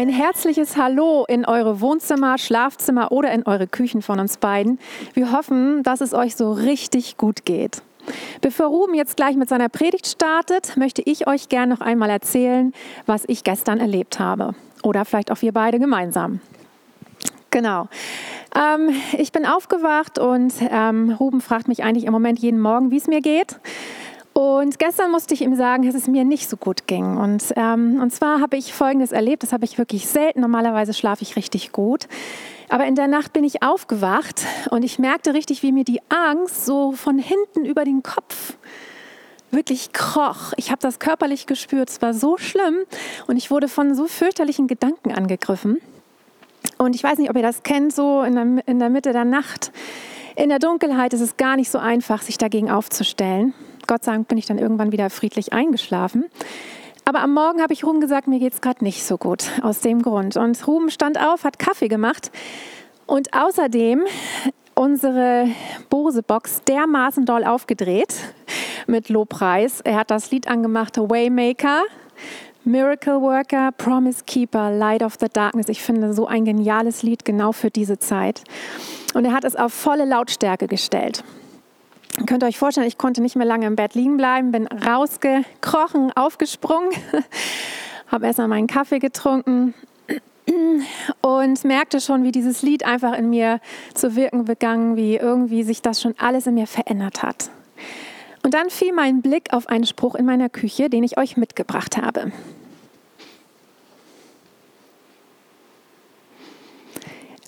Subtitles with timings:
[0.00, 4.78] Ein herzliches Hallo in eure Wohnzimmer, Schlafzimmer oder in eure Küchen von uns beiden.
[5.12, 7.82] Wir hoffen, dass es euch so richtig gut geht.
[8.40, 12.72] Bevor Ruben jetzt gleich mit seiner Predigt startet, möchte ich euch gerne noch einmal erzählen,
[13.04, 14.54] was ich gestern erlebt habe.
[14.82, 16.40] Oder vielleicht auch wir beide gemeinsam.
[17.50, 17.88] Genau.
[18.56, 22.96] Ähm, ich bin aufgewacht und ähm, Ruben fragt mich eigentlich im Moment jeden Morgen, wie
[22.96, 23.60] es mir geht.
[24.40, 27.18] Und gestern musste ich ihm sagen, dass es mir nicht so gut ging.
[27.18, 30.40] Und, ähm, und zwar habe ich Folgendes erlebt, das habe ich wirklich selten.
[30.40, 32.08] Normalerweise schlafe ich richtig gut.
[32.70, 36.64] Aber in der Nacht bin ich aufgewacht und ich merkte richtig, wie mir die Angst
[36.64, 38.54] so von hinten über den Kopf
[39.50, 40.54] wirklich kroch.
[40.56, 41.90] Ich habe das körperlich gespürt.
[41.90, 42.78] Es war so schlimm
[43.26, 45.82] und ich wurde von so fürchterlichen Gedanken angegriffen.
[46.78, 49.26] Und ich weiß nicht, ob ihr das kennt, so in der, in der Mitte der
[49.26, 49.70] Nacht.
[50.34, 53.52] In der Dunkelheit ist es gar nicht so einfach, sich dagegen aufzustellen.
[53.90, 56.26] Gott sei Dank bin ich dann irgendwann wieder friedlich eingeschlafen.
[57.04, 59.80] Aber am Morgen habe ich Ruben gesagt, mir geht es gerade nicht so gut aus
[59.80, 60.36] dem Grund.
[60.36, 62.30] Und Ruben stand auf, hat Kaffee gemacht
[63.06, 64.04] und außerdem
[64.76, 65.48] unsere
[65.88, 68.14] Bose-Box dermaßen doll aufgedreht
[68.86, 69.80] mit Lobpreis.
[69.80, 71.82] Er hat das Lied angemacht, Waymaker,
[72.62, 75.68] Miracle Worker, Promise Keeper, Light of the Darkness.
[75.68, 78.44] Ich finde so ein geniales Lied genau für diese Zeit.
[79.14, 81.24] Und er hat es auf volle Lautstärke gestellt.
[82.18, 86.12] Ihr könnt euch vorstellen, ich konnte nicht mehr lange im Bett liegen bleiben, bin rausgekrochen,
[86.16, 86.90] aufgesprungen,
[88.08, 89.74] habe erstmal meinen Kaffee getrunken
[91.20, 93.60] und merkte schon, wie dieses Lied einfach in mir
[93.94, 97.50] zu wirken begann, wie irgendwie sich das schon alles in mir verändert hat.
[98.42, 101.96] Und dann fiel mein Blick auf einen Spruch in meiner Küche, den ich euch mitgebracht
[101.96, 102.32] habe.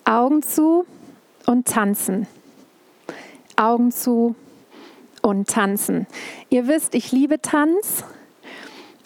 [0.05, 0.84] Augen zu
[1.46, 2.27] und tanzen.
[3.56, 4.34] Augen zu
[5.22, 6.06] und tanzen.
[6.50, 8.04] Ihr wisst, ich liebe Tanz,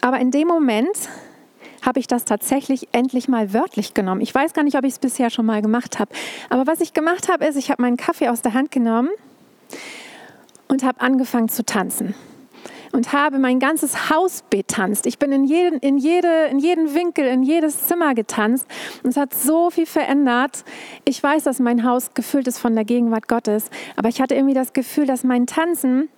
[0.01, 1.09] aber in dem Moment
[1.83, 4.21] habe ich das tatsächlich endlich mal wörtlich genommen.
[4.21, 6.13] Ich weiß gar nicht, ob ich es bisher schon mal gemacht habe.
[6.51, 9.11] Aber was ich gemacht habe, ist, ich habe meinen Kaffee aus der Hand genommen
[10.67, 12.15] und habe angefangen zu tanzen
[12.93, 15.07] und habe mein ganzes Haus betanzt.
[15.07, 18.67] Ich bin in jeden, in, jede, in jeden Winkel, in jedes Zimmer getanzt
[19.03, 20.65] und es hat so viel verändert.
[21.05, 24.55] Ich weiß, dass mein Haus gefüllt ist von der Gegenwart Gottes, aber ich hatte irgendwie
[24.55, 26.09] das Gefühl, dass mein Tanzen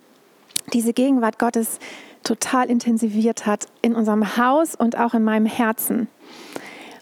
[0.73, 1.79] diese Gegenwart Gottes
[2.23, 6.07] total intensiviert hat in unserem Haus und auch in meinem Herzen.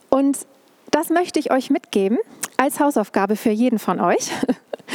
[0.10, 0.46] Und
[0.92, 2.18] das möchte ich euch mitgeben
[2.58, 4.32] als Hausaufgabe für jeden von euch.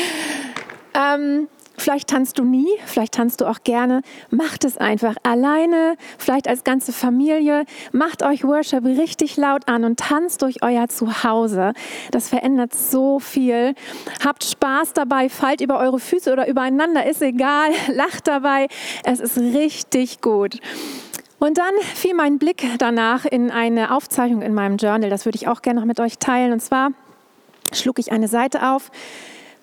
[0.94, 1.48] ähm,
[1.82, 4.02] Vielleicht tanzt du nie, vielleicht tanzt du auch gerne.
[4.30, 7.64] Macht es einfach alleine, vielleicht als ganze Familie.
[7.90, 11.72] Macht euch Worship richtig laut an und tanzt durch euer Zuhause.
[12.12, 13.74] Das verändert so viel.
[14.24, 17.70] Habt Spaß dabei, fallt über eure Füße oder übereinander, ist egal.
[17.92, 18.68] Lacht dabei.
[19.02, 20.60] Es ist richtig gut.
[21.40, 25.10] Und dann fiel mein Blick danach in eine Aufzeichnung in meinem Journal.
[25.10, 26.52] Das würde ich auch gerne noch mit euch teilen.
[26.52, 26.90] Und zwar
[27.72, 28.92] schlug ich eine Seite auf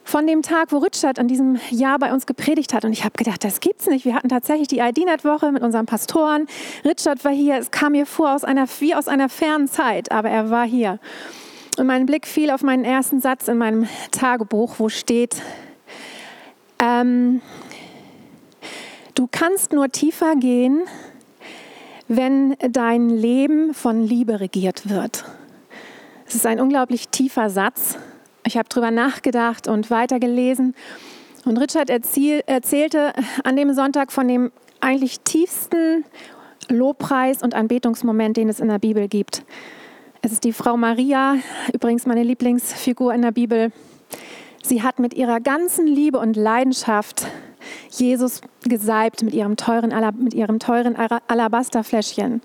[0.09, 2.83] von dem Tag, wo Richard an diesem Jahr bei uns gepredigt hat.
[2.83, 4.05] Und ich habe gedacht, das gibt's nicht.
[4.05, 6.47] Wir hatten tatsächlich die ID-Net-Woche mit unseren Pastoren.
[6.83, 7.57] Richard war hier.
[7.57, 10.99] Es kam mir vor aus einer, wie aus einer fernen Zeit, aber er war hier.
[11.77, 15.35] Und mein Blick fiel auf meinen ersten Satz in meinem Tagebuch, wo steht,
[16.79, 17.41] ähm,
[19.13, 20.81] du kannst nur tiefer gehen,
[22.07, 25.25] wenn dein Leben von Liebe regiert wird.
[26.25, 27.95] Es ist ein unglaublich tiefer Satz
[28.49, 30.73] ich habe darüber nachgedacht und weitergelesen.
[31.45, 36.03] Und Richard erzähl, erzählte an dem Sonntag von dem eigentlich tiefsten
[36.67, 39.43] Lobpreis und Anbetungsmoment, den es in der Bibel gibt.
[40.23, 41.35] Es ist die Frau Maria,
[41.73, 43.71] übrigens meine Lieblingsfigur in der Bibel.
[44.63, 47.27] Sie hat mit ihrer ganzen Liebe und Leidenschaft
[47.91, 52.41] Jesus gesalbt mit ihrem teuren, mit ihrem teuren Alabasterfläschchen.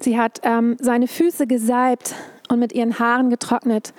[0.00, 2.16] Sie hat ähm, seine Füße gesalbt
[2.48, 3.92] und mit ihren Haaren getrocknet.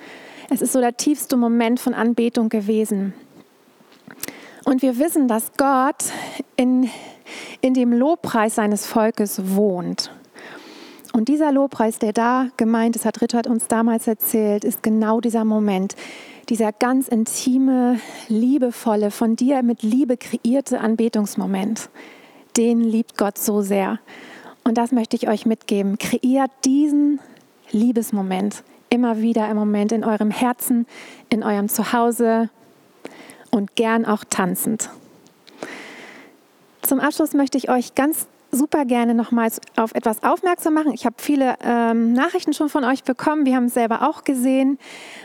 [0.52, 3.14] Es ist so der tiefste Moment von Anbetung gewesen.
[4.66, 6.04] Und wir wissen, dass Gott
[6.56, 6.90] in,
[7.62, 10.10] in dem Lobpreis seines Volkes wohnt.
[11.14, 15.46] Und dieser Lobpreis, der da gemeint ist, hat Richard uns damals erzählt, ist genau dieser
[15.46, 15.96] Moment,
[16.50, 17.98] dieser ganz intime,
[18.28, 21.88] liebevolle, von dir mit Liebe kreierte Anbetungsmoment.
[22.58, 24.00] Den liebt Gott so sehr.
[24.64, 25.96] Und das möchte ich euch mitgeben.
[25.96, 27.20] Kreiert diesen
[27.70, 30.86] Liebesmoment immer wieder im Moment in eurem Herzen,
[31.30, 32.50] in eurem Zuhause
[33.50, 34.90] und gern auch tanzend.
[36.82, 40.92] Zum Abschluss möchte ich euch ganz super gerne nochmals auf etwas aufmerksam machen.
[40.92, 43.46] Ich habe viele ähm, Nachrichten schon von euch bekommen.
[43.46, 44.78] Wir haben es selber auch gesehen.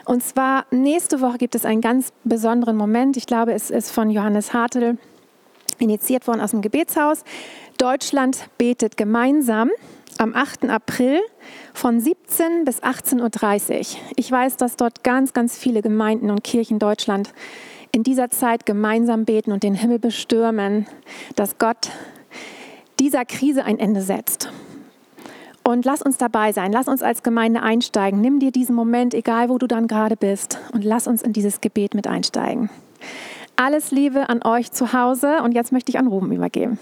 [0.05, 3.17] Und zwar nächste Woche gibt es einen ganz besonderen Moment.
[3.17, 4.97] Ich glaube, es ist von Johannes Hartl
[5.77, 7.25] initiiert worden aus dem Gebetshaus.
[7.77, 9.71] Deutschland betet gemeinsam.
[10.17, 10.69] Am 8.
[10.69, 11.19] April
[11.73, 14.01] von 17 bis 18.30 Uhr.
[14.15, 17.33] Ich weiß, dass dort ganz, ganz viele Gemeinden und Kirchen Deutschland
[17.91, 20.87] in dieser Zeit gemeinsam beten und den Himmel bestürmen,
[21.35, 21.89] dass Gott
[22.99, 24.51] dieser Krise ein Ende setzt.
[25.63, 28.21] Und lass uns dabei sein, lass uns als Gemeinde einsteigen.
[28.21, 31.59] Nimm dir diesen Moment, egal wo du dann gerade bist, und lass uns in dieses
[31.59, 32.69] Gebet mit einsteigen.
[33.57, 36.79] Alles Liebe an euch zu Hause und jetzt möchte ich an Ruben übergeben.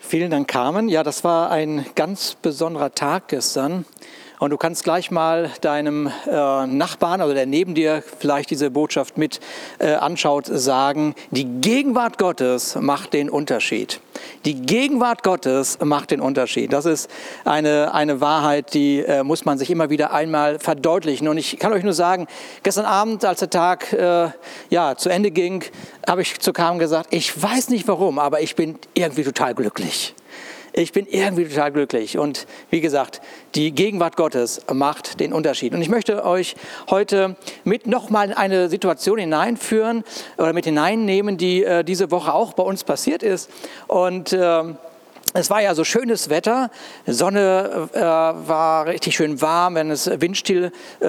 [0.00, 0.88] Vielen Dank, Carmen.
[0.88, 3.84] Ja, das war ein ganz besonderer Tag gestern.
[4.38, 9.18] Und du kannst gleich mal deinem äh, Nachbarn, also der neben dir vielleicht diese Botschaft
[9.18, 9.40] mit
[9.80, 14.00] äh, anschaut, sagen, die Gegenwart Gottes macht den Unterschied.
[14.44, 16.72] Die Gegenwart Gottes macht den Unterschied.
[16.72, 17.10] Das ist
[17.44, 21.26] eine, eine Wahrheit, die äh, muss man sich immer wieder einmal verdeutlichen.
[21.26, 22.28] Und ich kann euch nur sagen,
[22.62, 24.28] gestern Abend, als der Tag äh,
[24.70, 25.64] ja, zu Ende ging,
[26.06, 30.14] habe ich zu Carmen gesagt, ich weiß nicht warum, aber ich bin irgendwie total glücklich.
[30.78, 32.18] Ich bin irgendwie total glücklich.
[32.18, 33.20] Und wie gesagt,
[33.56, 35.74] die Gegenwart Gottes macht den Unterschied.
[35.74, 36.54] Und ich möchte euch
[36.88, 40.04] heute mit nochmal in eine Situation hineinführen
[40.36, 43.50] oder mit hineinnehmen, die äh, diese Woche auch bei uns passiert ist.
[43.88, 44.62] Und äh,
[45.38, 46.70] es war ja so schönes Wetter,
[47.06, 51.06] Sonne äh, war richtig schön warm, wenn es windstill äh,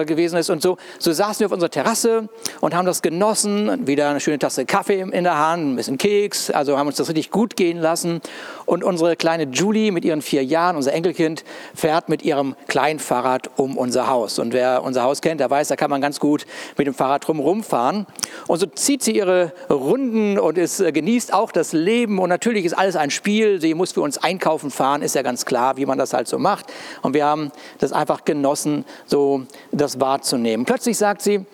[0.00, 0.76] äh, gewesen ist und so.
[0.98, 2.28] So saßen wir auf unserer Terrasse
[2.60, 6.50] und haben das genossen, wieder eine schöne Tasse Kaffee in der Hand, ein bisschen Keks,
[6.50, 8.20] also haben uns das richtig gut gehen lassen.
[8.66, 11.44] Und unsere kleine Julie mit ihren vier Jahren, unser Enkelkind,
[11.74, 14.38] fährt mit ihrem kleinen Fahrrad um unser Haus.
[14.38, 16.46] Und wer unser Haus kennt, der weiß, da kann man ganz gut
[16.76, 18.06] mit dem Fahrrad drumherum fahren.
[18.46, 22.18] Und so zieht sie ihre Runden und ist, äh, genießt auch das Leben.
[22.18, 25.44] Und natürlich ist alles ein Spiel sie muss für uns einkaufen fahren, ist ja ganz
[25.44, 26.66] klar, wie man das halt so macht.
[27.02, 29.42] Und wir haben das einfach genossen, so
[29.72, 30.66] das wahrzunehmen.
[30.66, 31.44] Plötzlich sagt sie,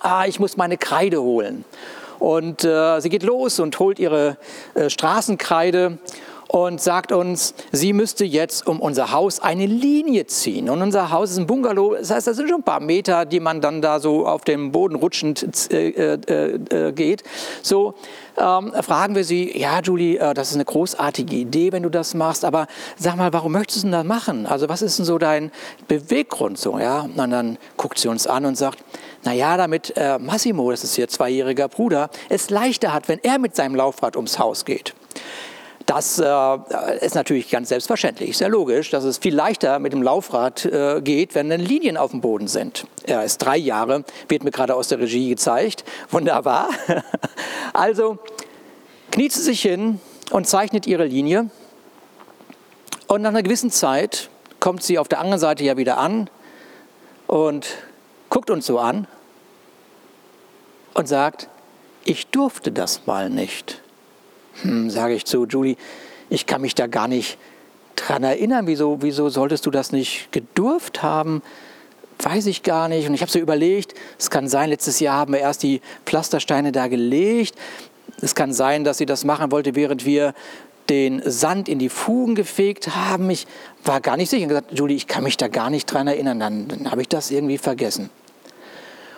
[0.00, 1.64] ah, ich muss meine Kreide holen.
[2.18, 4.36] Und äh, sie geht los und holt ihre
[4.74, 5.98] äh, Straßenkreide
[6.52, 10.68] und sagt uns, sie müsste jetzt um unser Haus eine Linie ziehen.
[10.68, 13.40] Und unser Haus ist ein Bungalow, das heißt, das sind schon ein paar Meter, die
[13.40, 17.24] man dann da so auf dem Boden rutschend äh, äh, äh, geht.
[17.62, 17.94] So
[18.36, 22.12] ähm, fragen wir sie, ja Julie, äh, das ist eine großartige Idee, wenn du das
[22.12, 22.66] machst, aber
[22.98, 24.44] sag mal, warum möchtest du denn das machen?
[24.44, 25.50] Also was ist denn so dein
[25.88, 26.78] Beweggrund so?
[26.78, 27.00] Ja?
[27.00, 28.78] Und dann guckt sie uns an und sagt,
[29.24, 33.56] naja, damit äh, Massimo, das ist ihr zweijähriger Bruder, es leichter hat, wenn er mit
[33.56, 34.92] seinem Laufrad ums Haus geht.
[35.86, 36.58] Das äh,
[37.00, 41.34] ist natürlich ganz selbstverständlich, ja logisch, dass es viel leichter mit dem Laufrad äh, geht,
[41.34, 42.86] wenn dann Linien auf dem Boden sind.
[43.04, 45.84] Er ist drei Jahre, wird mir gerade aus der Regie gezeigt.
[46.10, 46.68] Wunderbar.
[47.74, 48.18] Also
[49.10, 49.98] kniet sie sich hin
[50.30, 51.48] und zeichnet ihre Linie.
[53.06, 54.28] Und nach einer gewissen Zeit
[54.60, 56.28] kommt sie auf der anderen Seite ja wieder an
[57.26, 57.66] und
[58.28, 59.06] guckt uns so an
[60.94, 61.48] und sagt,
[62.04, 63.81] ich durfte das mal nicht.
[64.60, 65.76] Hm, sage ich zu Julie,
[66.28, 67.38] ich kann mich da gar nicht
[67.96, 68.66] dran erinnern.
[68.66, 71.42] Wieso, wieso solltest du das nicht gedurft haben?
[72.18, 73.08] Weiß ich gar nicht.
[73.08, 76.72] Und ich habe so überlegt, es kann sein, letztes Jahr haben wir erst die Pflastersteine
[76.72, 77.54] da gelegt.
[78.20, 80.34] Es kann sein, dass sie das machen wollte, während wir
[80.88, 83.30] den Sand in die Fugen gefegt haben.
[83.30, 83.46] Ich
[83.84, 84.46] war gar nicht sicher.
[84.46, 86.38] Ich habe gesagt, Julie, ich kann mich da gar nicht dran erinnern.
[86.38, 88.10] Dann, dann habe ich das irgendwie vergessen.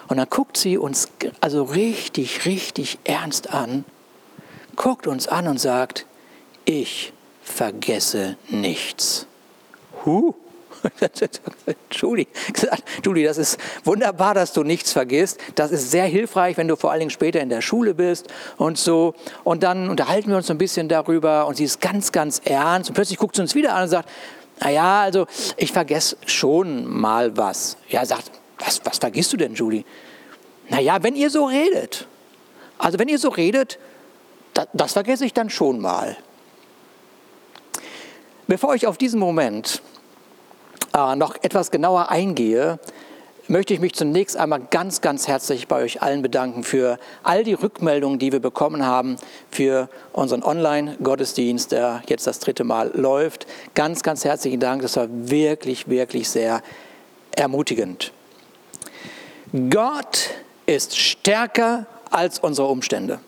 [0.08, 1.08] Und dann guckt sie uns
[1.40, 3.84] also richtig, richtig ernst an
[4.76, 6.06] guckt uns an und sagt,
[6.64, 7.12] ich
[7.42, 9.26] vergesse nichts.
[10.04, 10.34] Huh.
[11.90, 12.26] Julie,
[13.26, 15.40] das ist wunderbar, dass du nichts vergisst.
[15.54, 18.78] Das ist sehr hilfreich, wenn du vor allen Dingen später in der Schule bist und
[18.78, 19.14] so.
[19.44, 22.90] Und dann unterhalten wir uns ein bisschen darüber und sie ist ganz, ganz ernst.
[22.90, 24.08] Und plötzlich guckt sie uns wieder an und sagt,
[24.60, 25.26] naja, also
[25.56, 27.76] ich vergesse schon mal was.
[27.88, 29.84] Ja, sagt, was, was vergisst du denn, Julie?
[30.68, 32.06] Naja, wenn ihr so redet.
[32.78, 33.78] Also wenn ihr so redet,
[34.54, 36.16] das, das vergesse ich dann schon mal.
[38.46, 39.82] Bevor ich auf diesen Moment
[40.94, 42.78] äh, noch etwas genauer eingehe,
[43.48, 47.54] möchte ich mich zunächst einmal ganz, ganz herzlich bei euch allen bedanken für all die
[47.54, 49.16] Rückmeldungen, die wir bekommen haben
[49.50, 53.46] für unseren Online-Gottesdienst, der jetzt das dritte Mal läuft.
[53.74, 54.82] Ganz, ganz herzlichen Dank.
[54.82, 56.62] Das war wirklich, wirklich sehr
[57.36, 58.12] ermutigend.
[59.70, 60.30] Gott
[60.66, 63.20] ist stärker als unsere Umstände.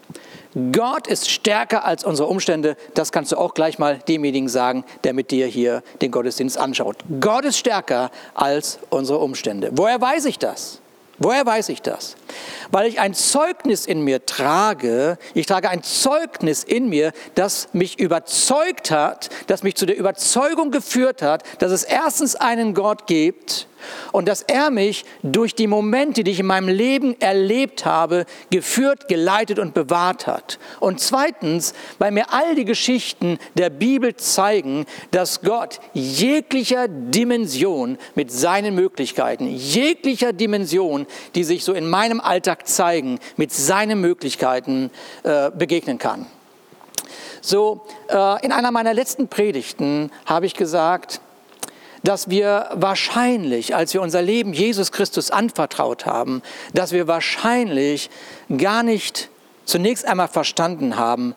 [0.73, 2.77] Gott ist stärker als unsere Umstände.
[2.95, 6.97] Das kannst du auch gleich mal demjenigen sagen, der mit dir hier den Gottesdienst anschaut.
[7.21, 9.71] Gott ist stärker als unsere Umstände.
[9.73, 10.81] Woher weiß ich das?
[11.19, 12.17] Woher weiß ich das?
[12.71, 15.19] weil ich ein Zeugnis in mir trage.
[15.35, 20.71] Ich trage ein Zeugnis in mir, das mich überzeugt hat, das mich zu der Überzeugung
[20.71, 23.69] geführt hat, dass es erstens einen Gott gibt
[24.13, 29.09] und dass er mich durch die Momente, die ich in meinem Leben erlebt habe, geführt,
[29.09, 30.59] geleitet und bewahrt hat.
[30.81, 38.33] Und zweitens, weil mir all die Geschichten der Bibel zeigen, dass Gott jeglicher Dimension mit
[38.33, 44.91] seinen Möglichkeiten, jeglicher Dimension, die sich so in meinem Alltag zeigen, mit seinen Möglichkeiten
[45.23, 46.27] äh, begegnen kann.
[47.41, 51.21] So, äh, in einer meiner letzten Predigten habe ich gesagt,
[52.07, 56.41] dass wir wahrscheinlich, als wir unser Leben Jesus Christus anvertraut haben,
[56.73, 58.11] dass wir wahrscheinlich
[58.57, 59.29] gar nicht
[59.65, 61.35] zunächst einmal verstanden haben,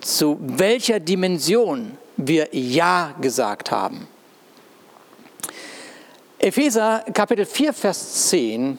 [0.00, 4.08] zu welcher Dimension wir Ja gesagt haben.
[6.38, 8.78] Epheser Kapitel 4, Vers 10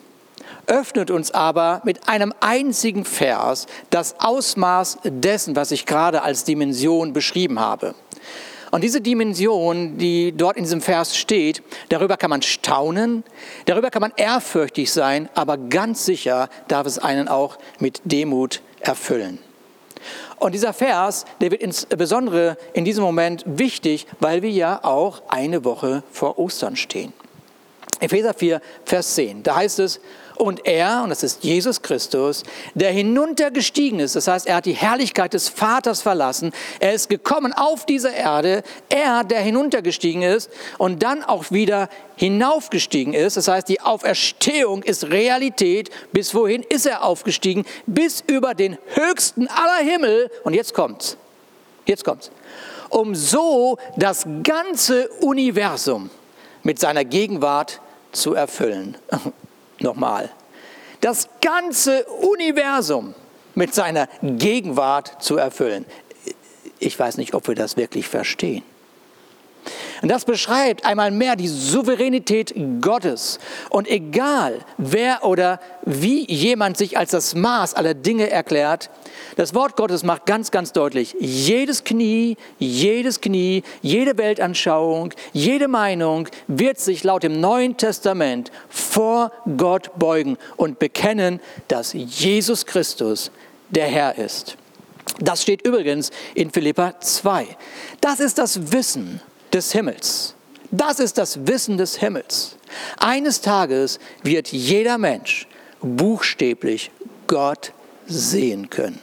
[0.65, 7.13] öffnet uns aber mit einem einzigen Vers das Ausmaß dessen, was ich gerade als Dimension
[7.13, 7.93] beschrieben habe.
[8.71, 13.23] Und diese Dimension, die dort in diesem Vers steht, darüber kann man staunen,
[13.65, 19.39] darüber kann man ehrfürchtig sein, aber ganz sicher darf es einen auch mit Demut erfüllen.
[20.38, 25.65] Und dieser Vers, der wird insbesondere in diesem Moment wichtig, weil wir ja auch eine
[25.65, 27.11] Woche vor Ostern stehen.
[27.99, 29.99] Epheser 4, Vers 10, da heißt es,
[30.39, 32.43] und er, und das ist Jesus Christus,
[32.74, 37.51] der hinuntergestiegen ist, das heißt, er hat die Herrlichkeit des Vaters verlassen, er ist gekommen
[37.51, 43.67] auf diese Erde, er, der hinuntergestiegen ist und dann auch wieder hinaufgestiegen ist, das heißt,
[43.67, 47.65] die Auferstehung ist Realität, bis wohin ist er aufgestiegen?
[47.86, 51.17] Bis über den höchsten aller Himmel, und jetzt kommt's,
[51.86, 52.31] jetzt kommt's,
[52.89, 56.10] um so das ganze Universum
[56.63, 57.81] mit seiner Gegenwart
[58.13, 58.98] zu erfüllen.
[59.79, 60.29] Nochmal.
[61.01, 63.15] Das ganze Universum
[63.55, 65.86] mit seiner Gegenwart zu erfüllen.
[66.79, 68.63] Ich weiß nicht, ob wir das wirklich verstehen.
[70.01, 73.39] Und das beschreibt einmal mehr die Souveränität Gottes.
[73.70, 78.89] Und egal, wer oder wie jemand sich als das Maß aller Dinge erklärt,
[79.36, 86.29] das Wort Gottes macht ganz, ganz deutlich, jedes Knie, jedes Knie, jede Weltanschauung, jede Meinung
[86.48, 93.32] wird sich laut dem Neuen Testament vor Gott beugen und bekennen, dass Jesus Christus
[93.70, 94.56] der Herr ist.
[95.20, 97.48] Das steht übrigens in Philippa 2.
[98.00, 99.20] Das ist das Wissen
[99.53, 100.36] des Himmels.
[100.72, 102.58] Das ist das Wissen des Himmels.
[103.00, 105.48] Eines Tages wird jeder Mensch
[105.82, 106.91] buchstäblich
[107.27, 107.74] Gott
[108.06, 109.00] sehen können.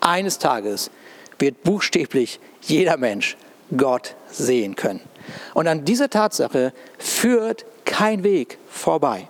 [0.00, 0.90] Eines Tages
[1.38, 3.36] wird buchstäblich jeder Mensch
[3.76, 5.00] Gott sehen können.
[5.54, 9.28] Und an dieser Tatsache führt kein Weg vorbei.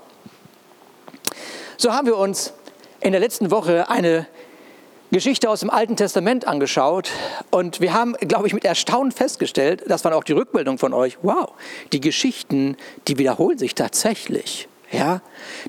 [1.76, 2.52] So haben wir uns
[3.00, 4.26] in der letzten Woche eine
[5.10, 7.10] Geschichte aus dem Alten Testament angeschaut
[7.50, 11.16] und wir haben, glaube ich, mit Erstaunen festgestellt, das war auch die Rückmeldung von euch,
[11.22, 11.50] wow,
[11.92, 14.68] die Geschichten, die wiederholen sich tatsächlich.
[14.90, 15.20] Ja,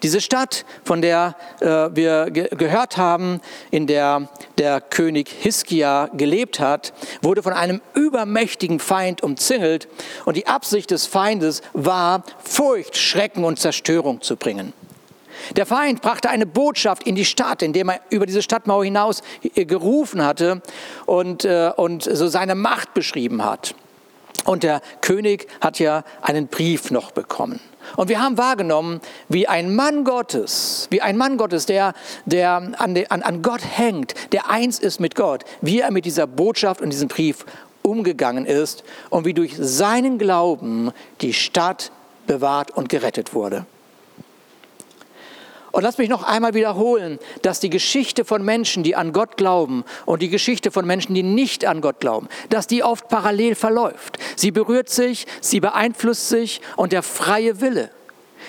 [0.02, 6.60] diese Stadt, von der äh, wir ge gehört haben, in der der König Hiskia gelebt
[6.62, 9.90] hat, wurde von einem übermächtigen Feind umzingelt
[10.24, 14.72] und die Absicht des Feindes war, Furcht, Schrecken und Zerstörung zu bringen.
[15.56, 19.22] Der Feind brachte eine Botschaft in die Stadt, indem er über diese Stadtmauer hinaus
[19.56, 20.62] äh, gerufen hatte
[21.06, 23.76] und, äh, und so seine Macht beschrieben hat.
[24.46, 27.60] Und der König hat ja einen Brief noch bekommen.
[27.96, 31.94] Und wir haben wahrgenommen, wie ein Mann Gottes, wie ein Mann Gottes, der,
[32.26, 36.28] der an, an, an Gott hängt, der eins ist mit Gott, wie er mit dieser
[36.28, 37.46] Botschaft und diesem Brief
[37.82, 40.92] umgegangen ist und wie durch seinen Glauben
[41.22, 41.92] die Stadt
[42.28, 43.66] bewahrt und gerettet wurde.
[45.72, 49.86] Und lass mich noch einmal wiederholen, dass die Geschichte von Menschen, die an Gott glauben
[50.06, 54.18] und die Geschichte von Menschen, die nicht an Gott glauben, dass die oft parallel verläuft.
[54.36, 57.92] Sie berührt sich, sie beeinflusst sich und der freie Wille,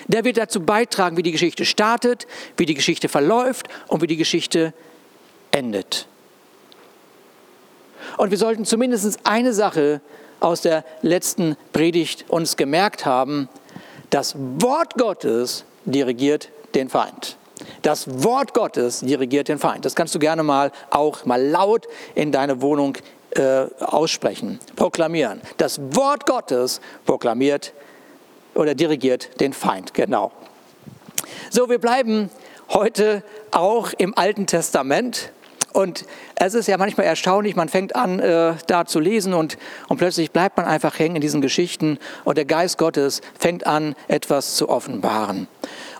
[0.09, 4.17] der wird dazu beitragen, wie die Geschichte startet, wie die Geschichte verläuft und wie die
[4.17, 4.73] Geschichte
[5.51, 6.07] endet.
[8.17, 10.01] Und wir sollten zumindest eine Sache
[10.41, 13.49] aus der letzten Predigt uns gemerkt haben,
[14.09, 17.37] das Wort Gottes dirigiert den Feind.
[17.83, 19.85] Das Wort Gottes dirigiert den Feind.
[19.85, 22.97] Das kannst du gerne mal auch mal laut in deine Wohnung
[23.31, 25.41] äh, aussprechen, proklamieren.
[25.57, 27.73] Das Wort Gottes proklamiert
[28.55, 29.95] oder dirigiert den Feind.
[29.95, 30.33] Genau.
[31.51, 32.31] So, wir bleiben
[32.71, 35.33] heute auch im Alten Testament
[35.73, 39.57] Und es ist ja manchmal erstaunlich, man fängt an, äh, da zu lesen und,
[39.89, 43.95] und plötzlich bleibt man einfach hängen in diesen Geschichten und der Geist Gottes fängt an,
[44.09, 45.49] etwas zu offenbaren.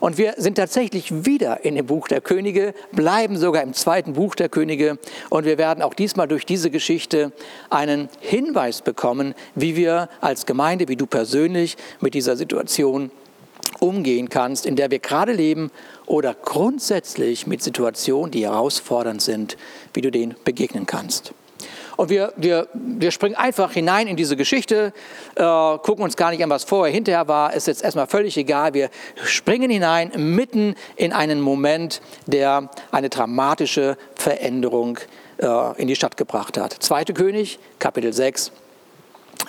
[0.01, 4.35] Und wir sind tatsächlich wieder in dem Buch der Könige, bleiben sogar im zweiten Buch
[4.35, 4.97] der Könige
[5.29, 7.31] und wir werden auch diesmal durch diese Geschichte
[7.69, 13.11] einen Hinweis bekommen, wie wir als Gemeinde, wie du persönlich mit dieser Situation
[13.79, 15.71] umgehen kannst, in der wir gerade leben
[16.05, 19.57] oder grundsätzlich mit Situationen, die herausfordernd sind,
[19.93, 21.33] wie du denen begegnen kannst.
[21.97, 24.93] Und wir, wir, wir springen einfach hinein in diese Geschichte,
[25.35, 28.73] äh, gucken uns gar nicht an, was vorher, hinterher war, ist jetzt erstmal völlig egal.
[28.73, 28.89] Wir
[29.23, 34.97] springen hinein mitten in einen Moment, der eine dramatische Veränderung
[35.37, 36.73] äh, in die Stadt gebracht hat.
[36.79, 38.51] Zweite König, Kapitel 6,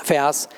[0.03, 0.49] Vers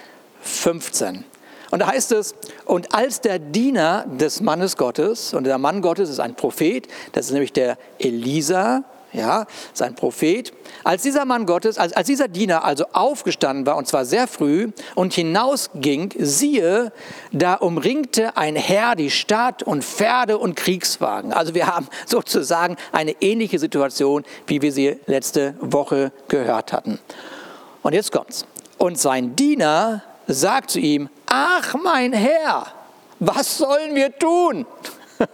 [0.40, 1.24] 15.
[1.70, 6.10] Und da heißt es, und als der Diener des Mannes Gottes, und der Mann Gottes
[6.10, 10.52] ist ein Prophet, das ist nämlich der Elisa, ja, sein Prophet.
[10.82, 14.72] Als dieser Mann Gottes, als, als dieser Diener also aufgestanden war, und zwar sehr früh,
[14.94, 16.92] und hinausging, siehe,
[17.32, 21.32] da umringte ein Herr die Stadt und Pferde und Kriegswagen.
[21.32, 26.98] Also wir haben sozusagen eine ähnliche Situation, wie wir sie letzte Woche gehört hatten.
[27.82, 28.46] Und jetzt kommt's.
[28.78, 32.66] Und sein Diener sagt zu ihm, ach mein Herr,
[33.18, 34.66] was sollen wir tun?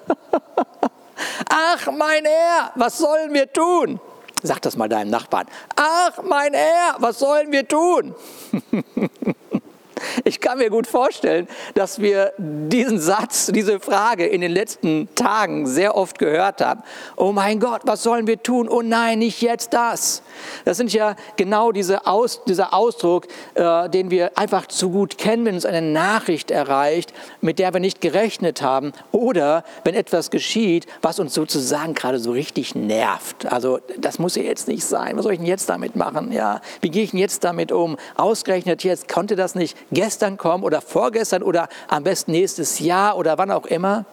[1.49, 4.01] ach mein Herr, was sollen wir tun?
[4.43, 5.47] Sag das mal deinem Nachbarn.
[5.77, 8.15] Ach mein Herr, was sollen wir tun?
[10.25, 15.67] Ich kann mir gut vorstellen, dass wir diesen Satz, diese Frage in den letzten Tagen
[15.67, 16.83] sehr oft gehört haben.
[17.17, 18.67] Oh mein Gott, was sollen wir tun?
[18.69, 20.23] Oh nein, nicht jetzt das.
[20.65, 25.45] Das sind ja genau diese Aus, dieser Ausdruck, äh, den wir einfach zu gut kennen,
[25.45, 30.87] wenn uns eine Nachricht erreicht, mit der wir nicht gerechnet haben oder wenn etwas geschieht,
[31.03, 33.47] was uns sozusagen gerade so richtig nervt.
[33.51, 35.17] Also das muss ja jetzt nicht sein.
[35.17, 36.33] Was soll ich denn jetzt damit machen?
[36.33, 37.97] Ja, wie gehe ich denn jetzt damit um?
[38.17, 43.39] Ausgerechnet jetzt konnte das nicht gestern kommen oder vorgestern oder am besten nächstes Jahr oder
[43.39, 44.05] wann auch immer.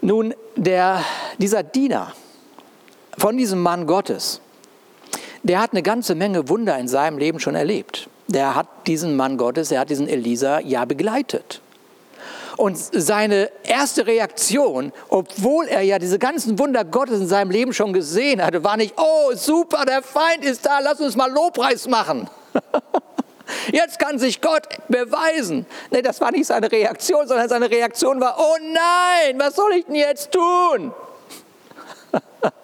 [0.00, 1.04] Nun, der,
[1.38, 2.12] dieser Diener
[3.18, 4.40] von diesem Mann Gottes,
[5.42, 8.08] der hat eine ganze Menge Wunder in seinem Leben schon erlebt.
[8.28, 11.60] Der hat diesen Mann Gottes, er hat diesen Elisa ja begleitet.
[12.56, 17.92] Und seine erste Reaktion, obwohl er ja diese ganzen Wunder Gottes in seinem Leben schon
[17.92, 22.28] gesehen hatte, war nicht, oh super, der Feind ist da, lass uns mal Lobpreis machen.
[23.72, 25.66] Jetzt kann sich Gott beweisen.
[25.90, 29.86] Nee, das war nicht seine Reaktion, sondern seine Reaktion war, oh nein, was soll ich
[29.86, 30.92] denn jetzt tun?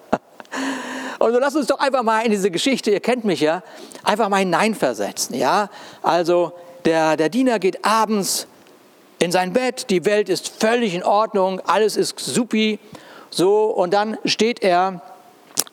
[1.18, 3.62] Und so lass uns doch einfach mal in diese Geschichte, ihr kennt mich ja,
[4.04, 5.36] einfach mal hineinversetzen.
[5.36, 5.68] Ja?
[6.02, 6.52] Also
[6.84, 8.46] der, der Diener geht abends
[9.18, 12.78] in sein Bett, die Welt ist völlig in Ordnung, alles ist supi.
[13.30, 15.02] So, und dann steht er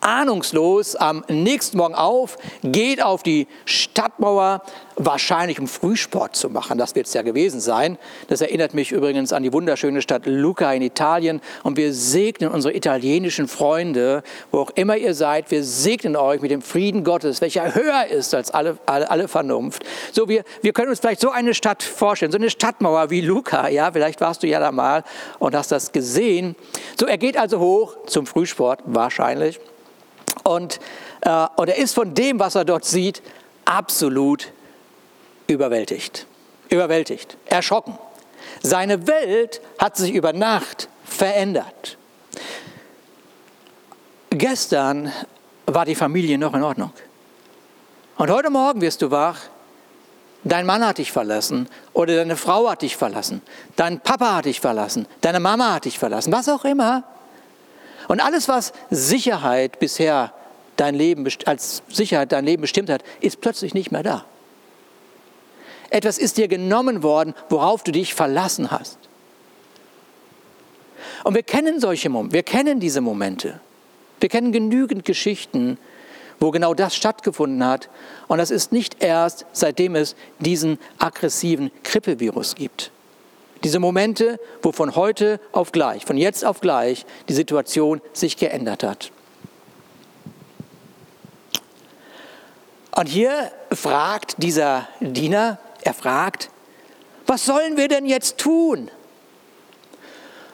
[0.06, 4.62] ahnungslos am nächsten Morgen auf, geht auf die Stadtmauer,
[4.98, 6.78] wahrscheinlich um Frühsport zu machen.
[6.78, 7.98] Das wird es ja gewesen sein.
[8.28, 11.42] Das erinnert mich übrigens an die wunderschöne Stadt Lucca in Italien.
[11.64, 16.52] Und wir segnen unsere italienischen Freunde, wo auch immer ihr seid, wir segnen euch mit
[16.52, 19.84] dem Frieden Gottes, welcher höher ist als alle, alle, alle Vernunft.
[20.12, 23.68] So, wir, wir können uns vielleicht so eine Stadt vorstellen, so eine Stadtmauer wie Lucca.
[23.70, 25.04] Ja, vielleicht warst du ja da mal
[25.40, 26.56] und hast das gesehen.
[27.00, 29.60] So, er geht also hoch zum Frühsport, wahrscheinlich.
[30.48, 30.80] Und,
[31.22, 33.24] äh, und er ist von dem, was er dort sieht,
[33.66, 34.52] absolut
[35.48, 36.28] überwältigt.
[36.70, 37.98] Überwältigt, erschrocken.
[38.62, 41.98] Seine Welt hat sich über Nacht verändert.
[44.30, 45.12] Gestern
[45.66, 46.92] war die Familie noch in Ordnung.
[48.18, 49.40] Und heute Morgen wirst du wach,
[50.44, 53.42] dein Mann hat dich verlassen oder deine Frau hat dich verlassen,
[53.76, 57.04] dein Papa hat dich verlassen, deine Mama hat dich verlassen, was auch immer.
[58.08, 60.34] Und alles, was Sicherheit bisher
[60.76, 64.26] dein Leben als Sicherheit dein Leben bestimmt hat, ist plötzlich nicht mehr da.
[65.90, 68.98] Etwas ist dir genommen worden, worauf du dich verlassen hast.
[71.24, 73.60] Und wir kennen solche Momente, wir kennen diese Momente.
[74.20, 75.78] Wir kennen genügend Geschichten,
[76.40, 77.90] wo genau das stattgefunden hat.
[78.28, 82.92] Und das ist nicht erst seitdem es diesen aggressiven Grippevirus gibt.
[83.64, 88.84] Diese Momente, wo von heute auf gleich, von jetzt auf gleich die Situation sich geändert
[88.84, 89.12] hat.
[92.96, 96.50] Und hier fragt dieser Diener, er fragt,
[97.28, 98.90] was sollen wir denn jetzt tun?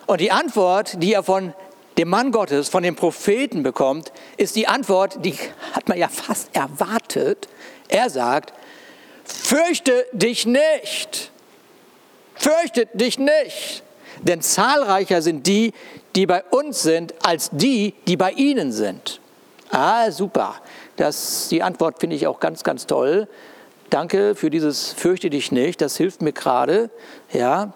[0.07, 1.53] Und die Antwort, die er von
[1.97, 5.35] dem Mann Gottes, von dem Propheten bekommt, ist die Antwort, die
[5.73, 7.47] hat man ja fast erwartet.
[7.87, 8.53] Er sagt,
[9.23, 11.31] fürchte dich nicht.
[12.41, 13.83] Fürchte dich nicht.
[14.23, 15.73] denn zahlreicher sind die,
[16.15, 19.19] die bei uns sind, als die, die bei ihnen sind.
[19.69, 20.55] Ah, super.
[20.97, 23.27] Das, die Antwort finde ich auch ganz, ganz toll.
[23.89, 26.89] Danke für dieses Fürchte dich nicht, das hilft mir gerade.
[27.31, 27.73] Ja,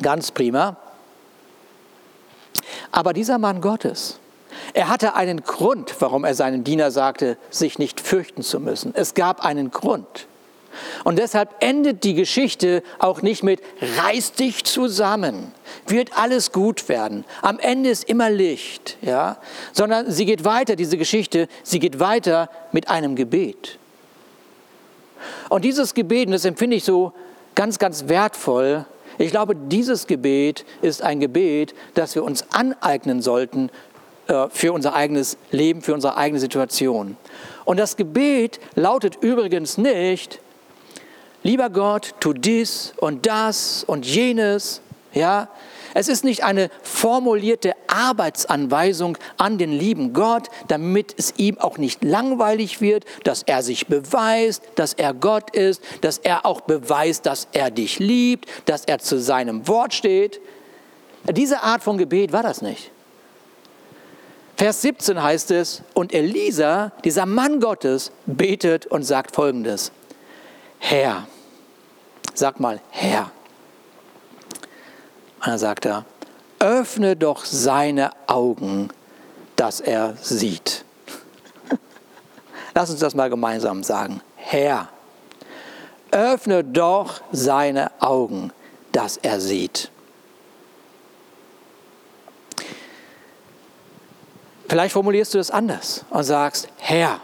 [0.00, 0.76] ganz prima.
[2.90, 4.18] Aber dieser Mann Gottes,
[4.74, 8.94] er hatte einen Grund, warum er seinem Diener sagte, sich nicht fürchten zu müssen.
[8.94, 10.26] Es gab einen Grund.
[11.04, 15.52] Und deshalb endet die Geschichte auch nicht mit reiß dich zusammen,
[15.86, 17.24] wird alles gut werden.
[17.42, 19.38] Am Ende ist immer Licht, ja,
[19.72, 23.78] sondern sie geht weiter diese Geschichte, sie geht weiter mit einem Gebet.
[25.48, 27.12] Und dieses Gebet, und das empfinde ich so
[27.54, 28.86] ganz ganz wertvoll,
[29.18, 33.70] ich glaube, dieses Gebet ist ein Gebet, das wir uns aneignen sollten
[34.26, 37.16] äh, für unser eigenes Leben, für unsere eigene Situation.
[37.64, 40.40] Und das Gebet lautet übrigens nicht,
[41.42, 44.80] lieber Gott, tu dies und das und jenes,
[45.12, 45.48] ja.
[45.94, 52.02] Es ist nicht eine formulierte Arbeitsanweisung an den lieben Gott, damit es ihm auch nicht
[52.02, 57.46] langweilig wird, dass er sich beweist, dass er Gott ist, dass er auch beweist, dass
[57.52, 60.40] er dich liebt, dass er zu seinem Wort steht.
[61.30, 62.90] Diese Art von Gebet war das nicht.
[64.56, 69.92] Vers 17 heißt es, und Elisa, dieser Mann Gottes, betet und sagt folgendes.
[70.78, 71.26] Herr,
[72.34, 73.30] sag mal, Herr.
[75.40, 76.04] Und dann sagt er,
[76.58, 78.88] öffne doch seine Augen,
[79.56, 80.84] dass er sieht.
[82.74, 84.20] Lass uns das mal gemeinsam sagen.
[84.36, 84.88] Herr,
[86.10, 88.52] öffne doch seine Augen,
[88.92, 89.90] dass er sieht.
[94.68, 97.20] Vielleicht formulierst du das anders und sagst, Herr,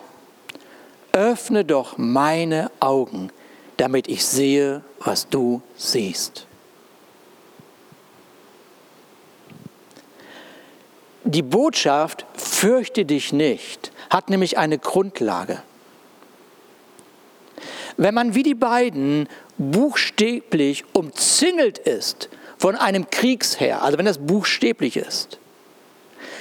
[1.12, 3.30] öffne doch meine Augen,
[3.78, 6.46] damit ich sehe, was du siehst.
[11.24, 15.62] Die Botschaft, fürchte dich nicht, hat nämlich eine Grundlage.
[17.96, 24.96] Wenn man wie die beiden buchstäblich umzingelt ist von einem Kriegsherr, also wenn das buchstäblich
[24.96, 25.38] ist,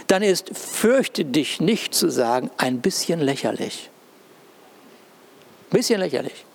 [0.07, 3.89] dann ist fürchte dich nicht zu sagen ein bisschen lächerlich.
[5.69, 6.46] Ein bisschen lächerlich.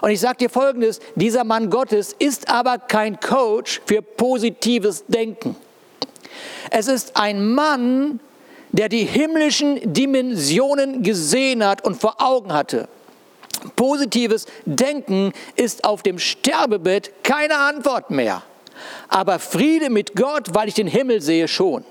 [0.00, 5.56] Und ich sage dir Folgendes, dieser Mann Gottes ist aber kein Coach für positives Denken.
[6.70, 8.20] Es ist ein Mann,
[8.72, 12.88] der die himmlischen Dimensionen gesehen hat und vor Augen hatte.
[13.74, 18.42] Positives Denken ist auf dem Sterbebett keine Antwort mehr.
[19.08, 21.84] Aber Friede mit Gott, weil ich den Himmel sehe, schon.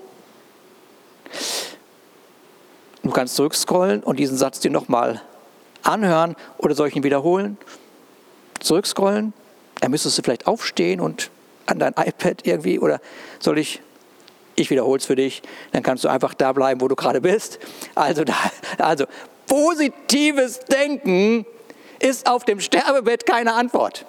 [3.02, 5.20] Du kannst zurückscrollen und diesen Satz dir nochmal
[5.82, 7.58] anhören oder soll ich ihn wiederholen?
[8.60, 9.32] Zurückscrollen,
[9.80, 11.30] dann müsstest du vielleicht aufstehen und
[11.66, 13.00] an dein iPad irgendwie oder
[13.38, 13.80] soll ich,
[14.56, 15.42] ich wiederhole es für dich,
[15.72, 17.58] dann kannst du einfach da bleiben, wo du gerade bist.
[17.94, 18.34] Also, da,
[18.78, 19.04] also
[19.46, 21.46] positives Denken
[21.98, 24.04] ist auf dem Sterbebett keine Antwort.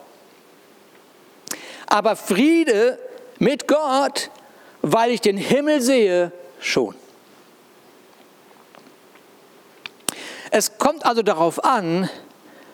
[1.88, 3.00] Aber Friede
[3.40, 4.30] mit Gott,
[4.82, 6.96] weil ich den Himmel sehe, schon.
[10.52, 12.10] Es kommt also darauf an,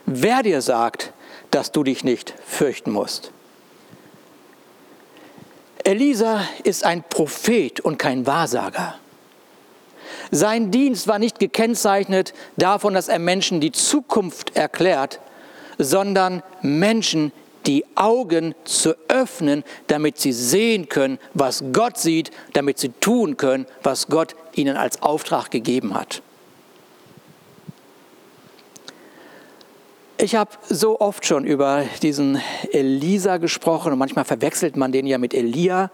[0.06, 1.14] wer dir sagt,
[1.56, 3.32] dass du dich nicht fürchten musst.
[5.86, 8.96] Elisa ist ein Prophet und kein Wahrsager.
[10.32, 15.22] Sein Dienst war nicht gekennzeichnet davon, dass er Menschen die Zukunft erklärt,
[15.78, 17.32] sondern Menschen
[17.68, 23.66] die Augen zu öffnen, damit sie sehen können, was Gott sieht, damit sie tun können,
[23.82, 26.22] was Gott ihnen als Auftrag gegeben hat.
[30.18, 32.40] Ich habe so oft schon über diesen
[32.72, 35.92] Elisa gesprochen und manchmal verwechselt man den ja mit Elia.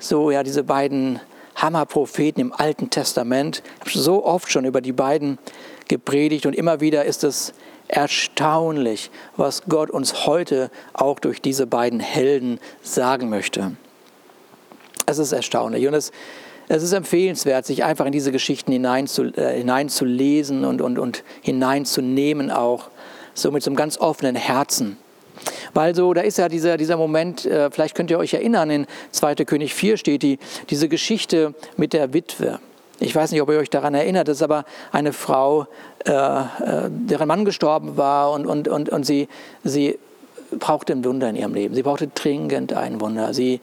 [0.00, 1.20] So, ja, diese beiden
[1.54, 3.62] Hammerpropheten im Alten Testament.
[3.84, 5.38] Ich habe so oft schon über die beiden
[5.86, 7.52] gepredigt und immer wieder ist es
[7.86, 13.76] erstaunlich, was Gott uns heute auch durch diese beiden Helden sagen möchte.
[15.06, 16.10] Es ist erstaunlich und es,
[16.66, 22.50] es ist empfehlenswert, sich einfach in diese Geschichten hineinzulesen äh, hinein und, und, und hineinzunehmen
[22.50, 22.90] auch
[23.34, 24.96] so mit so einem ganz offenen Herzen.
[25.72, 28.86] Weil so, da ist ja dieser, dieser Moment, äh, vielleicht könnt ihr euch erinnern, in
[29.12, 29.36] 2.
[29.46, 30.38] König 4 steht die,
[30.68, 32.58] diese Geschichte mit der Witwe.
[32.98, 35.66] Ich weiß nicht, ob ihr euch daran erinnert, das ist aber eine Frau,
[36.04, 36.44] äh, äh,
[36.90, 39.28] deren Mann gestorben war und, und, und, und sie,
[39.64, 39.98] sie
[40.58, 41.74] brauchte ein Wunder in ihrem Leben.
[41.74, 43.32] Sie brauchte dringend ein Wunder.
[43.32, 43.60] Sie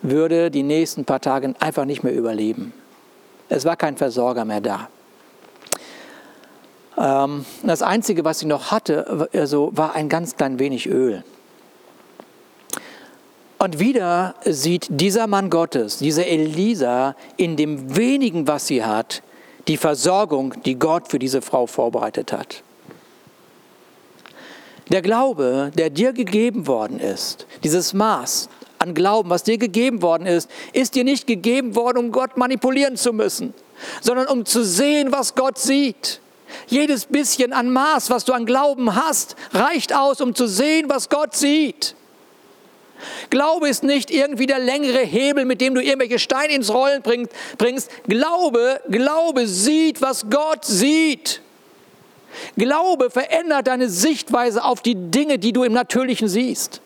[0.00, 2.72] würde die nächsten paar Tage einfach nicht mehr überleben.
[3.48, 4.88] Es war kein Versorger mehr da.
[6.98, 11.22] Ähm, das Einzige, was sie noch hatte, also, war ein ganz klein wenig Öl.
[13.58, 19.22] Und wieder sieht dieser Mann Gottes, dieser Elisa, in dem wenigen, was sie hat,
[19.66, 22.62] die Versorgung, die Gott für diese Frau vorbereitet hat.
[24.90, 30.26] Der Glaube, der dir gegeben worden ist, dieses Maß an Glauben, was dir gegeben worden
[30.26, 33.52] ist, ist dir nicht gegeben worden, um Gott manipulieren zu müssen,
[34.00, 36.20] sondern um zu sehen, was Gott sieht.
[36.66, 41.08] Jedes bisschen an Maß, was du an Glauben hast, reicht aus, um zu sehen, was
[41.08, 41.94] Gott sieht.
[43.30, 47.90] Glaube ist nicht irgendwie der längere Hebel, mit dem du irgendwelche Steine ins Rollen bringst.
[48.08, 51.42] Glaube, Glaube sieht, was Gott sieht.
[52.56, 56.80] Glaube verändert deine Sichtweise auf die Dinge, die du im Natürlichen siehst.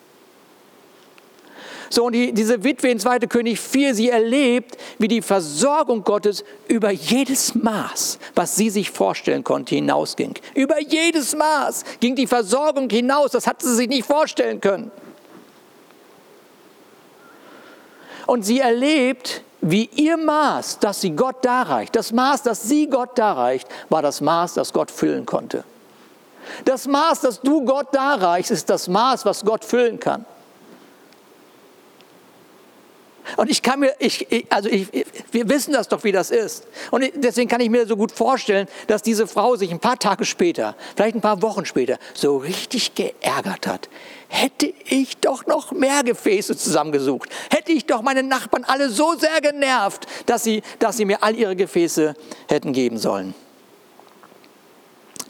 [1.93, 3.19] So, und die, diese Witwe in 2.
[3.19, 9.43] König 4, sie erlebt, wie die Versorgung Gottes über jedes Maß, was sie sich vorstellen
[9.43, 10.33] konnte, hinausging.
[10.55, 14.89] Über jedes Maß ging die Versorgung hinaus, das hat sie sich nicht vorstellen können.
[18.25, 23.19] Und sie erlebt, wie ihr Maß, das sie Gott darreicht, das Maß, das sie Gott
[23.19, 25.63] darreicht, war das Maß, das Gott füllen konnte.
[26.65, 30.25] Das Maß, das du Gott darreichst, ist das Maß, was Gott füllen kann.
[33.43, 34.87] Und ich kann mir, ich, also ich,
[35.33, 36.65] wir wissen das doch, wie das ist.
[36.91, 40.23] Und deswegen kann ich mir so gut vorstellen, dass diese Frau sich ein paar Tage
[40.23, 43.89] später, vielleicht ein paar Wochen später, so richtig geärgert hat
[44.29, 47.29] hätte ich doch noch mehr Gefäße zusammengesucht.
[47.49, 51.35] Hätte ich doch meine Nachbarn alle so sehr genervt, dass sie, dass sie mir all
[51.35, 52.15] ihre Gefäße
[52.47, 53.35] hätten geben sollen.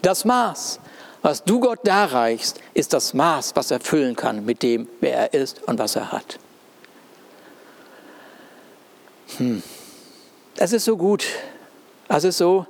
[0.02, 0.78] Das Maß,
[1.20, 5.34] was du Gott darreichst, ist das Maß, was er füllen kann mit dem, wer er
[5.34, 6.38] ist und was er hat.
[9.38, 9.62] Hm.
[10.56, 11.24] Es ist so gut,
[12.08, 12.66] es ist so,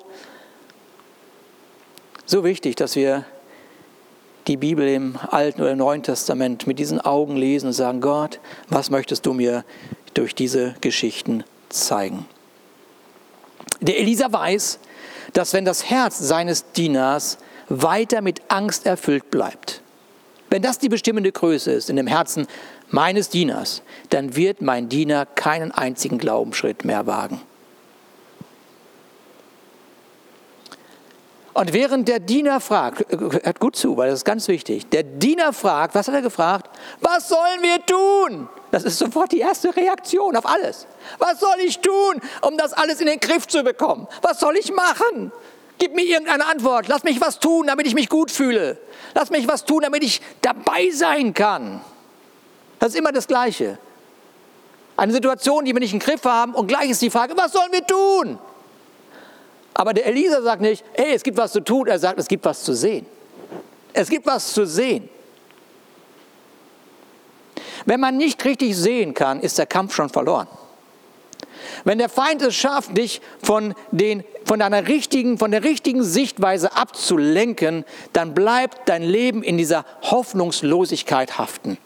[2.25, 3.25] so wichtig, dass wir
[4.47, 8.91] die Bibel im Alten oder Neuen Testament mit diesen Augen lesen und sagen, Gott, was
[8.91, 9.65] möchtest du mir
[10.15, 12.27] durch diese Geschichten zeigen?
[13.81, 14.79] Der Elisa weiß,
[15.33, 19.83] dass wenn das Herz seines Dieners weiter mit Angst erfüllt bleibt,
[20.51, 22.47] wenn das die bestimmende Größe ist in dem Herzen
[22.95, 27.43] meines Dieners, dann wird mein Diener keinen einzigen Glaubensschritt mehr wagen.
[31.53, 35.53] Und während der Diener fragt, hört gut zu, weil das ist ganz wichtig, der Diener
[35.53, 36.69] fragt, was hat er gefragt?
[37.01, 38.49] Was sollen wir tun?
[38.73, 40.87] Das ist sofort die erste Reaktion auf alles.
[41.19, 44.09] Was soll ich tun, um das alles in den Griff zu bekommen?
[44.23, 45.31] Was soll ich machen?
[45.79, 46.89] Gib mir irgendeine Antwort.
[46.89, 48.79] Lass mich was tun, damit ich mich gut fühle.
[49.15, 51.81] Lass mich was tun, damit ich dabei sein kann.
[52.79, 53.79] Das ist immer das Gleiche.
[54.97, 57.73] Eine Situation, die wir nicht im Griff haben und gleich ist die Frage, was sollen
[57.73, 58.39] wir tun?
[59.75, 62.45] Aber der Elisa sagt nicht, hey, es gibt was zu tun, er sagt, es gibt
[62.45, 63.07] was zu sehen.
[63.93, 65.09] Es gibt was zu sehen.
[67.87, 70.47] Wenn man nicht richtig sehen kann, ist der Kampf schon verloren.
[71.85, 76.77] Wenn der Feind es schafft, dich von, den, von deiner richtigen, von der richtigen Sichtweise
[76.77, 81.79] abzulenken, dann bleibt dein Leben in dieser Hoffnungslosigkeit haften.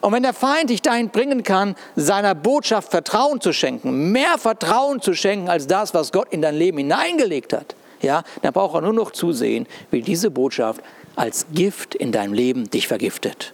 [0.00, 5.00] Und wenn der Feind dich dahin bringen kann, seiner Botschaft Vertrauen zu schenken, mehr Vertrauen
[5.00, 8.80] zu schenken als das, was Gott in dein Leben hineingelegt hat, ja, dann braucht er
[8.80, 10.80] nur noch zusehen, wie diese Botschaft
[11.16, 13.52] als Gift in deinem Leben dich vergiftet.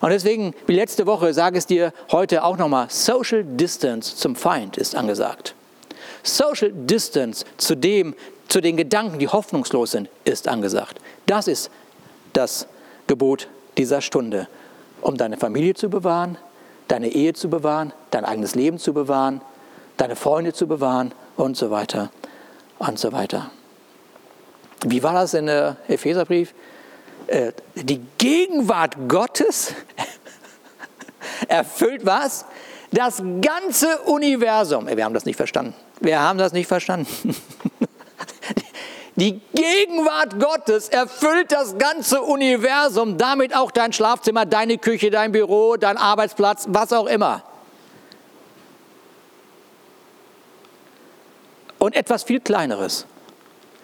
[0.00, 4.76] Und deswegen, wie letzte Woche, sage es dir heute auch nochmal, Social Distance zum Feind
[4.76, 5.54] ist angesagt.
[6.22, 8.14] Social Distance zu dem,
[8.48, 10.98] zu den Gedanken, die hoffnungslos sind, ist angesagt.
[11.26, 11.70] Das ist
[12.32, 12.66] das
[13.06, 14.48] Gebot dieser Stunde
[15.06, 16.36] um deine Familie zu bewahren,
[16.88, 19.40] deine Ehe zu bewahren, dein eigenes Leben zu bewahren,
[19.98, 22.10] deine Freunde zu bewahren und so weiter
[22.78, 23.52] und so weiter.
[24.84, 26.54] Wie war das in der Epheserbrief?
[27.28, 29.74] Äh, die Gegenwart Gottes
[31.48, 32.44] erfüllt was?
[32.90, 34.88] Das ganze Universum.
[34.88, 35.74] Wir haben das nicht verstanden.
[36.00, 37.36] Wir haben das nicht verstanden.
[39.16, 45.76] Die Gegenwart Gottes erfüllt das ganze Universum, damit auch dein Schlafzimmer, deine Küche, dein Büro,
[45.76, 47.42] dein Arbeitsplatz, was auch immer.
[51.78, 53.06] Und etwas viel Kleineres,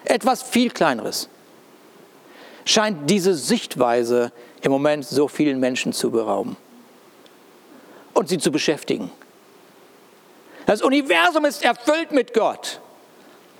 [0.05, 1.31] etwas viel Kleineres,
[2.67, 6.59] scheint diese Sichtweise im Moment so vielen Menschen zu berauben
[8.13, 9.11] und sie zu beschäftigen.
[10.67, 12.81] Das Universum ist erfüllt mit Gott,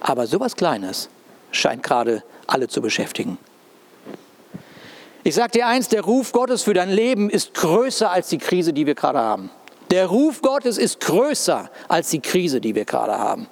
[0.01, 1.09] aber sowas Kleines
[1.53, 3.39] scheint gerade alle zu beschäftigen.
[5.25, 8.73] Ich sage dir eins, der Ruf Gottes für dein Leben ist größer als die Krise,
[8.73, 9.51] die wir gerade haben.
[9.93, 13.47] Der Ruf Gottes ist größer als die Krise, die wir gerade haben.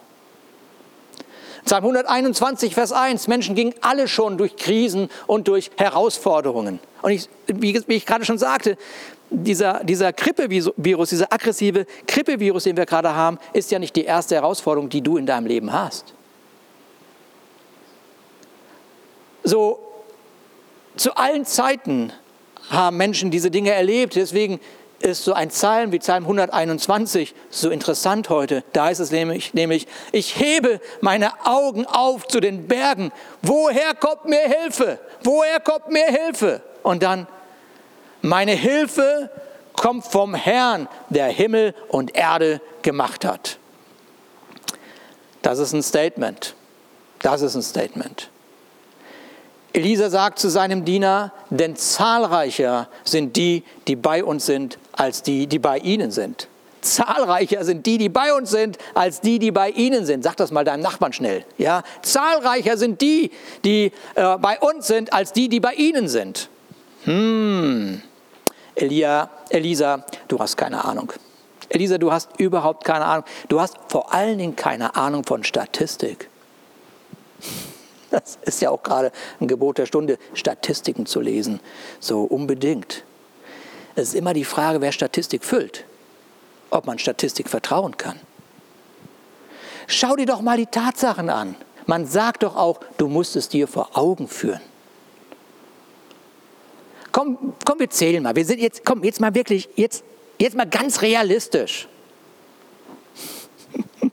[1.65, 6.81] Psalm 121, Vers 1, Menschen gingen alle schon durch Krisen und durch Herausforderungen.
[7.03, 8.77] Und ich, wie, ich gerade schon sagte,
[9.31, 14.35] dieser, dieser Grippevirus, dieser aggressive Grippevirus, den wir gerade haben, ist ja nicht die erste
[14.35, 16.15] Herausforderung, die du in deinem Leben hast.
[19.51, 19.81] So,
[20.97, 22.13] zu allen Zeiten
[22.71, 24.15] haben Menschen diese Dinge erlebt.
[24.15, 24.61] Deswegen
[25.01, 28.63] ist so ein Psalm wie Psalm 121 so interessant heute.
[28.73, 33.11] Da ist es nämlich, nämlich, ich hebe meine Augen auf zu den Bergen.
[33.43, 35.01] Woher kommt mir Hilfe?
[35.25, 36.63] Woher kommt mir Hilfe?
[36.85, 37.27] Und dann,
[38.23, 39.31] meine Hilfe
[39.75, 43.59] kommt vom Herrn, der Himmel und Erde gemacht hat.
[45.43, 46.55] Das ist ein Statement.
[47.21, 48.31] Das ist ein Statement.
[49.73, 55.47] Elisa sagt zu seinem Diener, denn zahlreicher sind die, die bei uns sind, als die,
[55.47, 56.49] die bei ihnen sind.
[56.81, 60.25] Zahlreicher sind die, die bei uns sind, als die, die bei ihnen sind.
[60.25, 61.45] Sag das mal deinem Nachbarn schnell.
[61.59, 61.83] Ja?
[62.03, 63.31] Zahlreicher sind die,
[63.65, 66.49] die äh, bei uns sind, als die, die bei ihnen sind.
[67.05, 68.03] Hm.
[68.75, 71.13] Elia, Elisa, du hast keine Ahnung.
[71.69, 73.25] Elisa, du hast überhaupt keine Ahnung.
[73.49, 76.29] Du hast vor allen Dingen keine Ahnung von Statistik.
[78.21, 81.61] Das ist ja auch gerade ein Gebot der Stunde, Statistiken zu lesen.
[82.01, 83.05] So unbedingt.
[83.95, 85.85] Es ist immer die Frage, wer Statistik füllt,
[86.71, 88.19] ob man Statistik vertrauen kann.
[89.87, 91.57] Schau dir doch mal die Tatsachen an.
[91.87, 94.61] Man sagt doch auch, du musst es dir vor Augen führen.
[97.11, 98.37] Komm, komm, wir zählen mal.
[98.37, 100.05] Wir sind jetzt, komm, jetzt mal wirklich, jetzt,
[100.39, 101.89] jetzt mal ganz realistisch.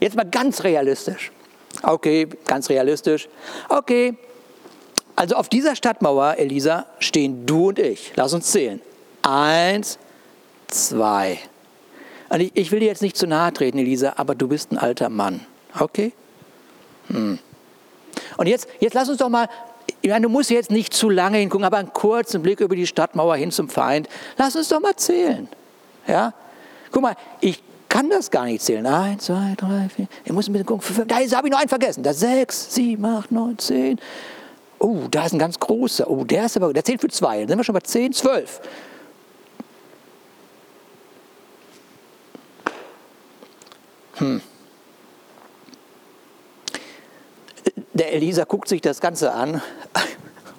[0.00, 1.30] Jetzt mal ganz realistisch.
[1.82, 3.28] Okay, ganz realistisch.
[3.68, 4.16] Okay,
[5.16, 8.12] also auf dieser Stadtmauer, Elisa, stehen du und ich.
[8.16, 8.80] Lass uns zählen.
[9.22, 9.98] Eins,
[10.68, 11.38] zwei.
[12.28, 14.78] Und ich, ich will dir jetzt nicht zu nahe treten, Elisa, aber du bist ein
[14.78, 15.44] alter Mann.
[15.78, 16.12] Okay?
[17.08, 17.38] Hm.
[18.36, 19.48] Und jetzt, jetzt lass uns doch mal,
[20.00, 22.86] ich meine, du musst jetzt nicht zu lange hingucken, aber einen kurzen Blick über die
[22.86, 24.08] Stadtmauer hin zum Feind.
[24.38, 25.48] Lass uns doch mal zählen.
[26.06, 26.32] Ja?
[26.90, 28.86] Guck mal, ich kann das gar nicht zählen.
[28.86, 30.06] Eins, zwei, drei, vier.
[30.24, 31.06] Ich muss ein bisschen gucken.
[31.06, 32.02] Da habe ich noch einen vergessen.
[32.02, 34.00] Da sechs, sieben, acht, neun, zehn.
[34.78, 36.08] Oh, da ist ein ganz großer.
[36.08, 37.40] Oh, der ist aber, der zählt für zwei.
[37.40, 38.62] Dann sind wir schon bei zehn, zwölf.
[44.14, 44.40] Hm.
[47.92, 49.60] Der Elisa guckt sich das Ganze an.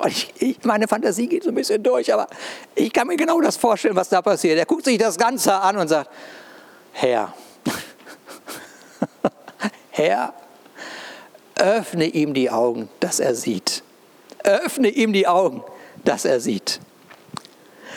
[0.06, 2.28] Ich, ich, meine Fantasie geht so ein bisschen durch, aber
[2.76, 4.60] ich kann mir genau das vorstellen, was da passiert.
[4.60, 6.10] Er guckt sich das Ganze an und sagt,
[6.94, 7.34] Herr,
[9.92, 10.34] Herr,
[11.56, 13.84] öffne ihm die Augen, dass er sieht.
[14.44, 15.64] Öffne ihm die Augen,
[16.04, 16.80] dass er sieht.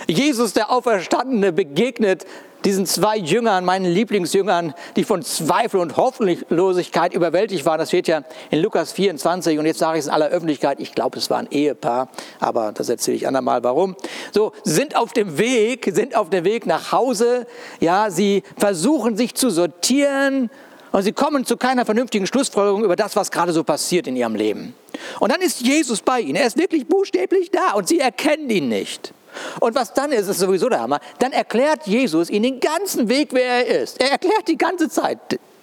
[0.08, 2.26] Jesus, der Auferstandene, begegnet
[2.66, 7.78] diesen zwei Jüngern, meinen Lieblingsjüngern, die von Zweifel und Hoffnungslosigkeit überwältigt waren.
[7.78, 10.92] Das steht ja in Lukas 24 und jetzt sage ich es in aller Öffentlichkeit, ich
[10.92, 12.08] glaube, es war ein Ehepaar,
[12.40, 13.94] aber das erzähle ich andermal warum.
[14.32, 17.46] So, sind auf dem Weg, sind auf dem Weg nach Hause,
[17.78, 20.50] ja, sie versuchen sich zu sortieren
[20.90, 24.34] und sie kommen zu keiner vernünftigen Schlussfolgerung über das, was gerade so passiert in ihrem
[24.34, 24.74] Leben.
[25.20, 28.68] Und dann ist Jesus bei ihnen, er ist wirklich buchstäblich da und sie erkennen ihn
[28.68, 29.12] nicht.
[29.60, 31.00] Und was dann ist, ist sowieso der Hammer.
[31.18, 34.00] Dann erklärt Jesus ihnen den ganzen Weg, wer er ist.
[34.00, 35.18] Er erklärt die ganze Zeit.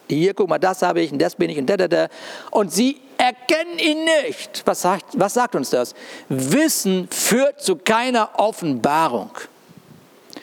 [0.09, 2.07] Hier, guck mal, das habe ich und das bin ich und da, da, da.
[2.51, 4.62] Und sie erkennen ihn nicht.
[4.65, 5.95] Was sagt, was sagt uns das?
[6.29, 9.31] Wissen führt zu keiner Offenbarung.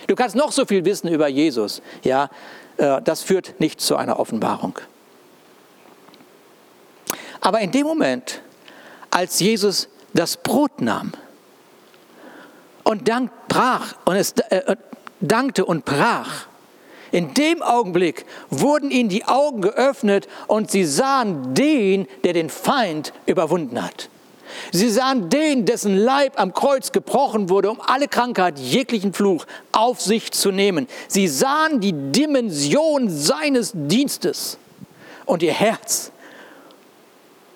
[0.06, 2.30] Du kannst noch so viel wissen über Jesus, ja,
[2.78, 4.78] äh, das führt nicht zu einer Offenbarung.
[7.40, 8.40] Aber in dem Moment,
[9.10, 11.12] als Jesus das Brot nahm,
[12.90, 14.74] und dank, brach und es äh,
[15.20, 16.46] dankte und brach.
[17.12, 23.12] In dem Augenblick wurden ihnen die Augen geöffnet und sie sahen den, der den Feind
[23.26, 24.08] überwunden hat.
[24.72, 30.00] Sie sahen den, dessen Leib am Kreuz gebrochen wurde, um alle Krankheit, jeglichen Fluch auf
[30.00, 30.88] sich zu nehmen.
[31.06, 34.58] Sie sahen die Dimension seines Dienstes
[35.26, 36.10] und ihr Herz,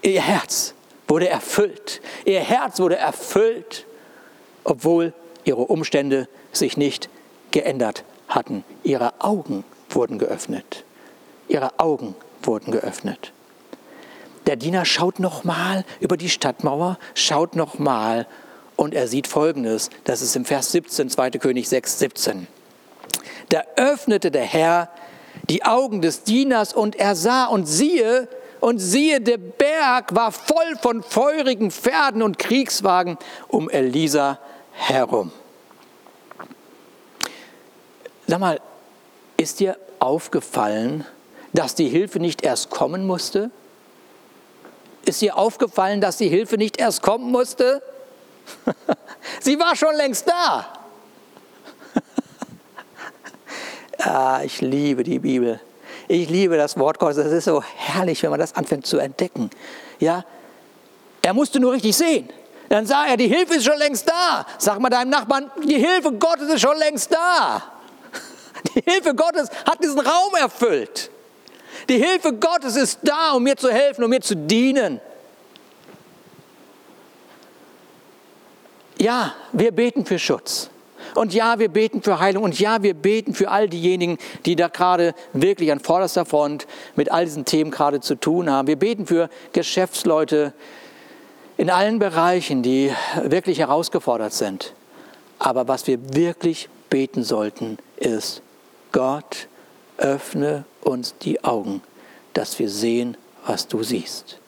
[0.03, 0.75] ihr Herz
[1.09, 2.01] wurde erfüllt.
[2.25, 3.85] Ihr Herz wurde erfüllt,
[4.63, 5.13] obwohl
[5.45, 7.09] ihre Umstände sich nicht
[7.51, 8.65] geändert hatten.
[8.83, 10.85] Ihre Augen wurden geöffnet.
[11.49, 13.33] Ihre Augen wurden geöffnet.
[14.47, 18.27] Der Diener schaut nochmal über die Stadtmauer, schaut nochmal
[18.77, 19.91] und er sieht Folgendes.
[20.05, 21.31] Das ist im Vers 17, 2.
[21.33, 22.47] König 6, 17.
[23.49, 24.91] Da öffnete der Herr
[25.49, 28.29] die Augen des Dieners und er sah und siehe,
[28.61, 33.19] und siehe, der Berg war voll von feurigen Pferden und Kriegswagen
[33.49, 34.39] um Elisa
[34.73, 35.33] herum.
[38.35, 38.61] Sag mal,
[39.37, 41.07] ist dir aufgefallen,
[41.53, 43.53] dass die Hilfe nicht erst kommen musste?
[45.05, 47.81] Ist dir aufgefallen, dass die Hilfe nicht erst kommen musste?
[49.41, 50.67] Sie war schon längst da.
[53.99, 55.61] Ah, ich liebe die Bibel.
[56.09, 57.19] Ich liebe das Wort Gottes.
[57.19, 59.49] Es ist so herrlich, wenn man das anfängt zu entdecken.
[60.01, 60.25] Ja,
[61.23, 62.29] er musste nur richtig sehen.
[62.69, 64.45] Dann sah er, die Hilfe ist schon längst da.
[64.59, 67.74] Sag mal deinem Nachbarn, die Hilfe Gottes ist schon längst da.
[68.75, 71.11] Die Hilfe Gottes hat diesen Raum erfüllt.
[71.89, 75.01] Die Hilfe Gottes ist da, um mir zu helfen, um mir zu dienen.
[78.99, 80.71] Ja, wir beten für Schutz.
[81.15, 82.45] Und ja, wir beten für Heilung.
[82.45, 86.67] Und ja, wir beten für all diejenigen, die da gerade wirklich an vorderster Front
[86.97, 88.67] mit all diesen Themen gerade zu tun haben.
[88.67, 90.53] Wir beten für Geschäftsleute
[91.57, 94.73] in allen Bereichen, die wirklich herausgefordert sind.
[95.39, 98.43] Aber was wir wirklich beten sollten, ist,
[98.95, 99.49] Gott,
[99.97, 101.83] öffne uns die Augen,
[102.33, 104.39] dass wir sehen, was du siehst.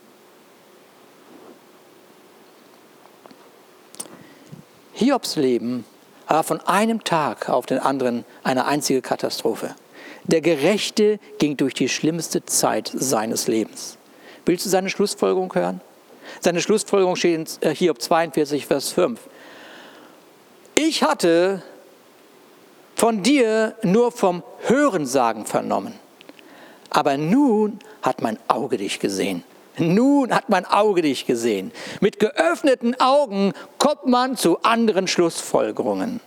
[4.92, 5.84] Hiobs Leben
[6.28, 9.74] war von einem Tag auf den anderen eine einzige Katastrophe.
[10.22, 13.98] Der Gerechte ging durch die schlimmste Zeit seines Lebens.
[14.44, 15.80] Willst du seine Schlussfolgerung hören?
[16.38, 19.18] Seine Schlussfolgerung steht in äh, Hiob 42, Vers 5.
[20.76, 21.64] Ich hatte
[22.96, 25.94] von dir nur vom Hörensagen vernommen,
[26.90, 29.44] aber nun hat mein Auge dich gesehen.
[29.78, 31.70] Nun hat mein Auge dich gesehen.
[32.00, 36.20] Mit geöffneten Augen kommt man zu anderen Schlussfolgerungen.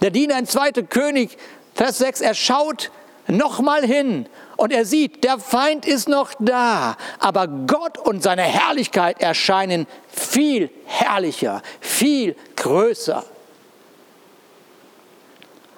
[0.00, 0.70] Der Diener in 2.
[0.88, 1.36] König,
[1.74, 2.92] Vers 6, er schaut
[3.26, 4.26] nochmal hin
[4.56, 10.70] und er sieht, der Feind ist noch da, aber Gott und seine Herrlichkeit erscheinen viel
[10.86, 13.24] herrlicher, viel größer.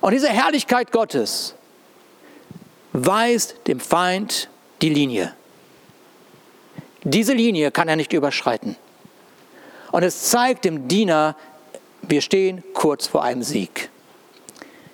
[0.04, 1.54] Und diese Herrlichkeit Gottes
[2.92, 4.50] weist dem Feind
[4.82, 5.32] die Linie.
[7.04, 8.76] Diese Linie kann er nicht überschreiten.
[9.92, 11.36] Und es zeigt dem Diener,
[12.02, 13.88] wir stehen kurz vor einem Sieg.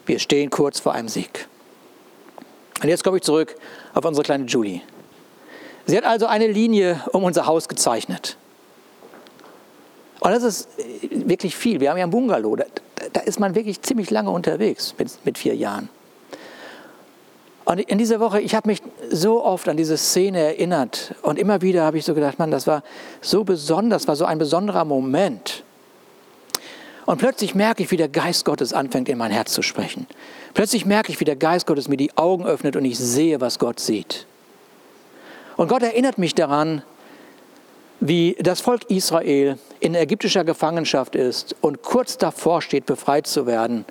[0.06, 1.48] Wir stehen kurz vor einem Sieg.
[2.80, 3.56] Und jetzt komme ich zurück
[3.94, 4.80] auf unsere kleine Julie.
[5.86, 8.36] Sie hat also eine Linie um unser Haus gezeichnet.
[10.20, 10.68] Und das ist
[11.10, 11.80] wirklich viel.
[11.80, 12.56] Wir haben ja ein Bungalow.
[12.56, 12.64] Da,
[13.12, 15.88] da ist man wirklich ziemlich lange unterwegs mit, mit vier Jahren.
[17.64, 21.62] Und in dieser Woche, ich habe mich so oft an diese Szene erinnert und immer
[21.62, 22.82] wieder habe ich so gedacht, Mann, das war
[23.20, 25.62] so besonders, war so ein besonderer Moment.
[27.06, 30.06] Und plötzlich merke ich, wie der Geist Gottes anfängt, in mein Herz zu sprechen.
[30.54, 33.58] Plötzlich merke ich, wie der Geist Gottes mir die Augen öffnet und ich sehe, was
[33.58, 34.26] Gott sieht.
[35.56, 36.82] Und Gott erinnert mich daran,
[38.00, 43.84] wie das Volk Israel in ägyptischer Gefangenschaft ist und kurz davor steht, befreit zu werden.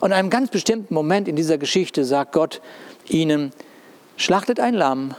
[0.00, 2.60] Und in einem ganz bestimmten Moment in dieser Geschichte sagt Gott,
[3.08, 3.52] ihnen,
[4.16, 5.14] schlachtet ein Lamm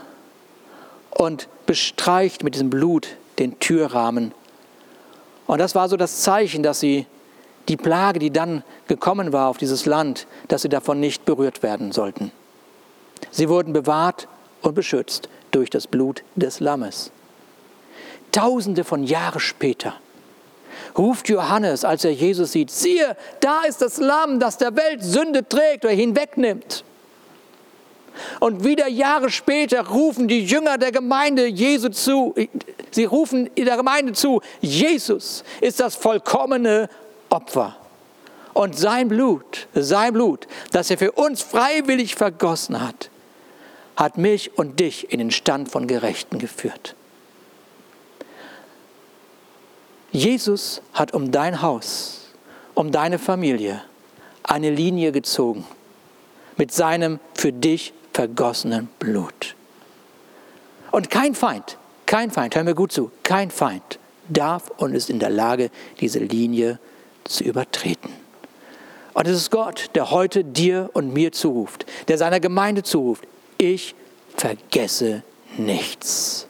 [1.11, 3.07] und bestreicht mit diesem Blut
[3.39, 4.33] den Türrahmen.
[5.47, 7.05] Und das war so das Zeichen, dass sie
[7.69, 11.91] die Plage, die dann gekommen war auf dieses Land, dass sie davon nicht berührt werden
[11.91, 12.31] sollten.
[13.31, 14.27] Sie wurden bewahrt
[14.61, 17.11] und beschützt durch das Blut des Lammes.
[18.37, 19.95] Tausende von Jahren später
[20.95, 25.49] ruft Johannes, als er Jesus sieht, siehe, da ist das Lamm, das der Welt Sünde
[25.49, 26.83] trägt oder hinwegnimmt.
[28.39, 32.35] Und wieder Jahre später rufen die Jünger der Gemeinde Jesu zu,
[32.91, 36.89] sie rufen der Gemeinde zu, Jesus ist das vollkommene
[37.29, 37.75] Opfer.
[38.53, 43.09] Und sein Blut, sein Blut, das er für uns freiwillig vergossen hat,
[43.95, 46.93] hat mich und dich in den Stand von Gerechten geführt.
[50.17, 52.21] Jesus hat um dein Haus,
[52.73, 53.83] um deine Familie
[54.41, 55.63] eine Linie gezogen
[56.57, 59.55] mit seinem für dich vergossenen Blut.
[60.89, 65.19] Und kein Feind, kein Feind, hör mir gut zu, kein Feind darf und ist in
[65.19, 66.79] der Lage, diese Linie
[67.23, 68.09] zu übertreten.
[69.13, 73.27] Und es ist Gott, der heute dir und mir zuruft, der seiner Gemeinde zuruft,
[73.59, 73.93] ich
[74.35, 75.21] vergesse
[75.57, 76.47] nichts.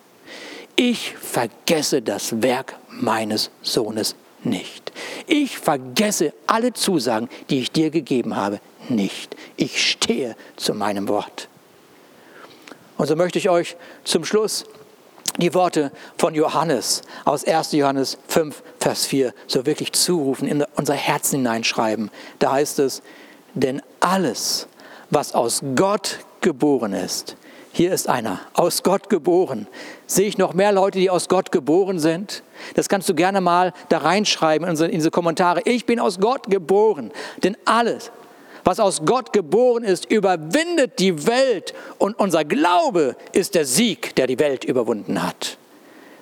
[0.79, 4.91] Ich vergesse das Werk meines Sohnes nicht.
[5.25, 9.35] Ich vergesse alle Zusagen, die ich dir gegeben habe, nicht.
[9.55, 11.49] Ich stehe zu meinem Wort.
[12.95, 14.65] Und so möchte ich euch zum Schluss
[15.37, 17.71] die Worte von Johannes aus 1.
[17.71, 22.11] Johannes 5, Vers 4 so wirklich zurufen, in unser Herzen hineinschreiben.
[22.37, 23.01] Da heißt es,
[23.55, 24.67] denn alles,
[25.09, 27.35] was aus Gott geboren ist,
[27.73, 29.67] hier ist einer, aus Gott geboren.
[30.07, 32.43] Sehe ich noch mehr Leute, die aus Gott geboren sind?
[32.75, 35.61] Das kannst du gerne mal da reinschreiben in diese Kommentare.
[35.65, 37.11] Ich bin aus Gott geboren.
[37.43, 38.11] Denn alles,
[38.63, 44.27] was aus Gott geboren ist, überwindet die Welt und unser Glaube ist der Sieg, der
[44.27, 45.57] die Welt überwunden hat.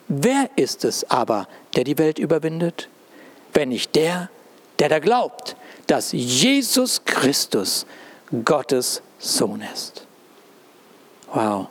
[0.07, 2.89] Wer ist es aber, der die Welt überwindet?
[3.53, 4.29] Wenn nicht der,
[4.79, 5.55] der da glaubt,
[5.87, 7.85] dass Jesus Christus
[8.43, 10.04] Gottes Sohn ist.
[11.35, 11.67] Wow.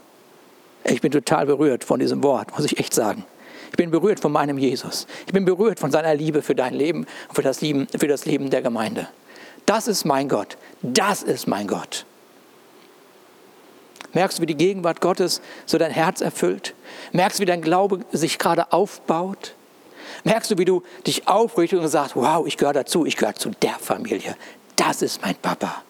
[0.85, 3.25] Ich bin total berührt von diesem Wort, muss ich echt sagen.
[3.71, 5.07] Ich bin berührt von meinem Jesus.
[5.27, 8.27] Ich bin berührt von seiner Liebe für dein Leben und für das Leben, für das
[8.27, 9.09] Leben der Gemeinde.
[9.65, 10.59] Das ist mein Gott.
[10.83, 12.05] Das ist mein Gott.
[14.13, 16.75] Merkst du, wie die Gegenwart Gottes so dein Herz erfüllt?
[17.13, 19.55] Merkst du, wie dein Glaube sich gerade aufbaut?
[20.25, 23.51] Merkst du, wie du dich aufrichtest und sagst, wow, ich gehöre dazu, ich gehöre zu
[23.63, 24.37] der Familie.
[24.77, 25.83] Das ist mein Papa.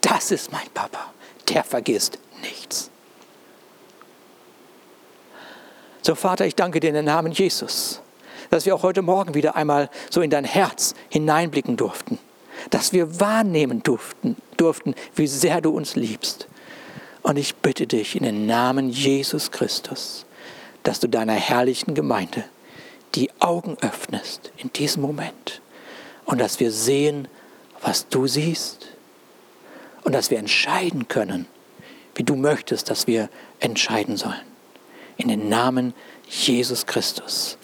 [0.00, 1.12] Das ist mein Papa.
[1.48, 2.90] Der vergisst nichts.
[6.02, 8.00] So Vater, ich danke dir in den Namen Jesus,
[8.48, 12.18] dass wir auch heute Morgen wieder einmal so in dein Herz hineinblicken durften,
[12.70, 16.48] dass wir wahrnehmen durften, durften, wie sehr du uns liebst.
[17.22, 20.24] Und ich bitte dich in den Namen Jesus Christus,
[20.82, 22.44] dass du deiner herrlichen Gemeinde
[23.14, 25.60] die Augen öffnest in diesem Moment
[26.24, 27.28] und dass wir sehen,
[27.82, 28.88] was du siehst
[30.04, 31.46] und dass wir entscheiden können,
[32.14, 33.28] wie du möchtest, dass wir
[33.58, 34.49] entscheiden sollen
[35.20, 35.94] in den Namen
[36.28, 37.56] Jesus Christus.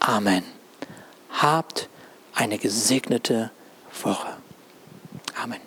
[0.00, 0.44] Amen.
[1.30, 1.88] Habt
[2.34, 3.50] eine gesegnete
[4.02, 4.36] Woche.
[5.42, 5.65] Amen.